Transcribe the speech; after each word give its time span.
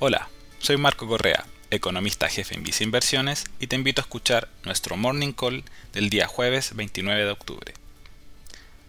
Hola, 0.00 0.28
soy 0.58 0.76
Marco 0.76 1.06
Correa, 1.06 1.46
economista 1.70 2.28
jefe 2.28 2.56
en 2.56 2.64
Visa 2.64 2.82
Inversiones 2.82 3.44
y 3.60 3.68
te 3.68 3.76
invito 3.76 4.00
a 4.00 4.02
escuchar 4.02 4.48
nuestro 4.64 4.96
Morning 4.96 5.32
Call 5.32 5.62
del 5.92 6.10
día 6.10 6.26
jueves 6.26 6.74
29 6.74 7.24
de 7.24 7.30
octubre. 7.30 7.74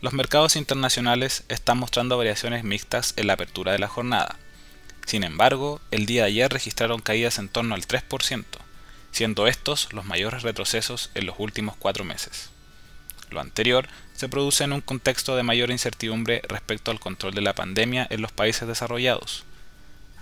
Los 0.00 0.12
mercados 0.12 0.56
internacionales 0.56 1.44
están 1.48 1.78
mostrando 1.78 2.18
variaciones 2.18 2.64
mixtas 2.64 3.14
en 3.16 3.28
la 3.28 3.34
apertura 3.34 3.70
de 3.70 3.78
la 3.78 3.86
jornada. 3.86 4.40
Sin 5.06 5.22
embargo, 5.22 5.80
el 5.92 6.04
día 6.04 6.22
de 6.22 6.28
ayer 6.30 6.52
registraron 6.52 7.00
caídas 7.00 7.38
en 7.38 7.48
torno 7.48 7.76
al 7.76 7.86
3%, 7.86 8.44
siendo 9.12 9.46
estos 9.46 9.92
los 9.92 10.04
mayores 10.04 10.42
retrocesos 10.42 11.12
en 11.14 11.26
los 11.26 11.36
últimos 11.38 11.76
cuatro 11.76 12.02
meses. 12.02 12.50
Lo 13.30 13.40
anterior 13.40 13.86
se 14.16 14.28
produce 14.28 14.64
en 14.64 14.72
un 14.72 14.80
contexto 14.80 15.36
de 15.36 15.44
mayor 15.44 15.70
incertidumbre 15.70 16.42
respecto 16.48 16.90
al 16.90 16.98
control 16.98 17.34
de 17.34 17.42
la 17.42 17.54
pandemia 17.54 18.04
en 18.10 18.20
los 18.20 18.32
países 18.32 18.66
desarrollados, 18.66 19.44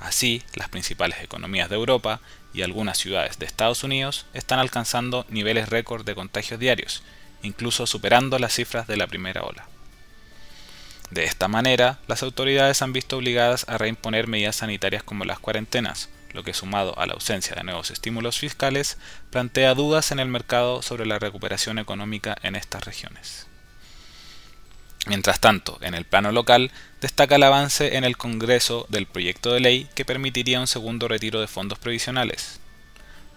Así, 0.00 0.42
las 0.54 0.68
principales 0.68 1.22
economías 1.22 1.68
de 1.68 1.76
Europa 1.76 2.20
y 2.52 2.62
algunas 2.62 2.98
ciudades 2.98 3.38
de 3.38 3.46
Estados 3.46 3.84
Unidos 3.84 4.26
están 4.34 4.58
alcanzando 4.58 5.26
niveles 5.28 5.68
récord 5.68 6.04
de 6.04 6.14
contagios 6.14 6.60
diarios, 6.60 7.02
incluso 7.42 7.86
superando 7.86 8.38
las 8.38 8.54
cifras 8.54 8.86
de 8.86 8.96
la 8.96 9.06
primera 9.06 9.42
ola. 9.42 9.68
De 11.10 11.24
esta 11.24 11.48
manera, 11.48 11.98
las 12.08 12.22
autoridades 12.22 12.82
han 12.82 12.92
visto 12.92 13.16
obligadas 13.16 13.64
a 13.68 13.78
reimponer 13.78 14.26
medidas 14.26 14.56
sanitarias 14.56 15.02
como 15.02 15.24
las 15.24 15.38
cuarentenas, 15.38 16.08
lo 16.32 16.42
que 16.42 16.52
sumado 16.52 16.98
a 16.98 17.06
la 17.06 17.14
ausencia 17.14 17.54
de 17.54 17.62
nuevos 17.62 17.90
estímulos 17.90 18.38
fiscales, 18.38 18.98
plantea 19.30 19.74
dudas 19.74 20.10
en 20.10 20.18
el 20.18 20.28
mercado 20.28 20.82
sobre 20.82 21.06
la 21.06 21.18
recuperación 21.18 21.78
económica 21.78 22.36
en 22.42 22.56
estas 22.56 22.84
regiones. 22.84 23.46
Mientras 25.06 25.38
tanto, 25.38 25.78
en 25.82 25.94
el 25.94 26.04
plano 26.04 26.32
local, 26.32 26.72
destaca 27.00 27.36
el 27.36 27.44
avance 27.44 27.96
en 27.96 28.02
el 28.02 28.16
Congreso 28.16 28.86
del 28.88 29.06
proyecto 29.06 29.52
de 29.52 29.60
ley 29.60 29.88
que 29.94 30.04
permitiría 30.04 30.60
un 30.60 30.66
segundo 30.66 31.06
retiro 31.06 31.40
de 31.40 31.46
fondos 31.46 31.78
previsionales. 31.78 32.58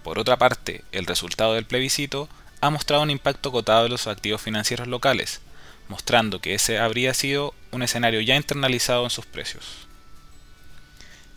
Por 0.03 0.17
otra 0.17 0.37
parte, 0.37 0.83
el 0.91 1.05
resultado 1.05 1.53
del 1.53 1.65
plebiscito 1.65 2.27
ha 2.61 2.71
mostrado 2.71 3.03
un 3.03 3.11
impacto 3.11 3.51
cotado 3.51 3.83
de 3.83 3.89
los 3.89 4.07
activos 4.07 4.41
financieros 4.41 4.87
locales, 4.87 5.41
mostrando 5.87 6.41
que 6.41 6.55
ese 6.55 6.79
habría 6.79 7.13
sido 7.13 7.53
un 7.71 7.83
escenario 7.83 8.21
ya 8.21 8.35
internalizado 8.35 9.03
en 9.03 9.11
sus 9.11 9.27
precios. 9.27 9.87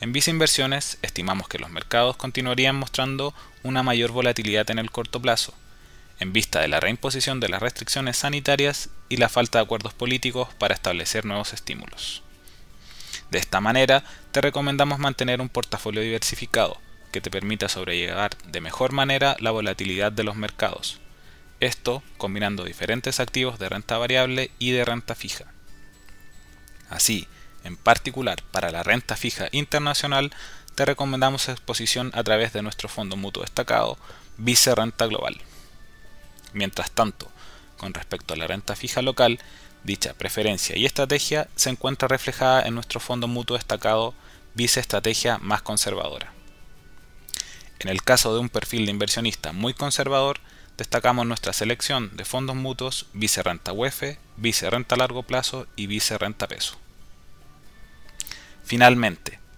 En 0.00 0.12
Visa 0.12 0.30
Inversiones 0.30 0.98
estimamos 1.02 1.46
que 1.46 1.58
los 1.58 1.70
mercados 1.70 2.16
continuarían 2.16 2.74
mostrando 2.74 3.34
una 3.62 3.82
mayor 3.82 4.12
volatilidad 4.12 4.70
en 4.70 4.78
el 4.78 4.90
corto 4.90 5.20
plazo, 5.20 5.52
en 6.22 6.32
vista 6.32 6.60
de 6.60 6.68
la 6.68 6.80
reimposición 6.80 7.40
de 7.40 7.48
las 7.48 7.60
restricciones 7.60 8.16
sanitarias 8.16 8.90
y 9.08 9.16
la 9.16 9.28
falta 9.28 9.58
de 9.58 9.64
acuerdos 9.64 9.92
políticos 9.92 10.48
para 10.58 10.74
establecer 10.74 11.24
nuevos 11.24 11.52
estímulos. 11.52 12.22
De 13.30 13.38
esta 13.38 13.60
manera, 13.60 14.04
te 14.30 14.40
recomendamos 14.40 14.98
mantener 14.98 15.40
un 15.40 15.48
portafolio 15.48 16.00
diversificado 16.00 16.80
que 17.10 17.20
te 17.20 17.30
permita 17.30 17.68
sobrellevar 17.68 18.36
de 18.46 18.60
mejor 18.60 18.92
manera 18.92 19.36
la 19.40 19.50
volatilidad 19.50 20.12
de 20.12 20.22
los 20.22 20.36
mercados. 20.36 21.00
Esto 21.60 22.02
combinando 22.18 22.64
diferentes 22.64 23.20
activos 23.20 23.58
de 23.58 23.68
renta 23.68 23.98
variable 23.98 24.50
y 24.58 24.70
de 24.70 24.84
renta 24.84 25.14
fija. 25.14 25.46
Así, 26.88 27.26
en 27.64 27.76
particular 27.76 28.42
para 28.52 28.70
la 28.70 28.82
renta 28.82 29.16
fija 29.16 29.48
internacional, 29.50 30.32
te 30.74 30.84
recomendamos 30.84 31.48
exposición 31.48 32.12
a 32.14 32.22
través 32.22 32.52
de 32.52 32.62
nuestro 32.62 32.88
fondo 32.88 33.16
mutuo 33.16 33.42
destacado 33.42 33.98
Vice 34.38 34.74
Renta 34.74 35.06
Global. 35.06 35.40
Mientras 36.52 36.90
tanto, 36.90 37.30
con 37.76 37.94
respecto 37.94 38.34
a 38.34 38.36
la 38.36 38.46
renta 38.46 38.76
fija 38.76 39.02
local, 39.02 39.38
dicha 39.84 40.14
preferencia 40.14 40.76
y 40.76 40.86
estrategia 40.86 41.48
se 41.56 41.70
encuentra 41.70 42.08
reflejada 42.08 42.62
en 42.62 42.74
nuestro 42.74 43.00
fondo 43.00 43.26
mutuo 43.28 43.56
destacado 43.56 44.14
Vice 44.54 44.80
Estrategia 44.80 45.38
más 45.38 45.62
conservadora. 45.62 46.32
En 47.78 47.88
el 47.88 48.02
caso 48.02 48.32
de 48.32 48.40
un 48.40 48.48
perfil 48.48 48.84
de 48.86 48.92
inversionista 48.92 49.52
muy 49.52 49.74
conservador, 49.74 50.38
destacamos 50.76 51.26
nuestra 51.26 51.52
selección 51.52 52.16
de 52.16 52.24
fondos 52.24 52.54
mutuos 52.54 53.06
Vice 53.12 53.42
Renta 53.42 53.72
UEF, 53.72 54.18
Vice 54.36 54.70
Renta 54.70 54.96
Largo 54.96 55.24
Plazo 55.24 55.66
y 55.74 55.86
Vice 55.86 56.16
Renta 56.18 56.46
Peso. 56.46 56.76
Finalmente, 58.64 59.41